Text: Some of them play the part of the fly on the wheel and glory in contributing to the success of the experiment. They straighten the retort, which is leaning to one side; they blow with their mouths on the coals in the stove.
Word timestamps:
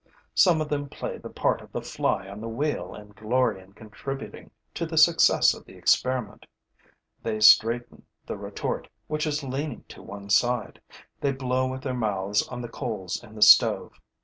Some 0.33 0.61
of 0.61 0.69
them 0.69 0.89
play 0.89 1.19
the 1.19 1.29
part 1.29 1.61
of 1.61 1.71
the 1.71 1.81
fly 1.83 2.27
on 2.27 2.41
the 2.41 2.49
wheel 2.49 2.95
and 2.95 3.15
glory 3.15 3.61
in 3.61 3.73
contributing 3.73 4.49
to 4.73 4.87
the 4.87 4.97
success 4.97 5.53
of 5.53 5.65
the 5.65 5.75
experiment. 5.75 6.47
They 7.21 7.39
straighten 7.39 8.07
the 8.25 8.35
retort, 8.35 8.87
which 9.05 9.27
is 9.27 9.43
leaning 9.43 9.83
to 9.89 10.01
one 10.01 10.31
side; 10.31 10.81
they 11.19 11.31
blow 11.31 11.67
with 11.67 11.83
their 11.83 11.93
mouths 11.93 12.41
on 12.47 12.63
the 12.63 12.67
coals 12.67 13.23
in 13.23 13.35
the 13.35 13.43
stove. 13.43 13.93